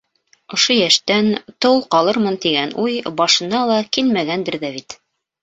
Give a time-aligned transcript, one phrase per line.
[0.55, 1.29] Ошо йәштән
[1.65, 4.99] тол ҡалырмын тигән уй башына ла килмәгәндер ҙә бит...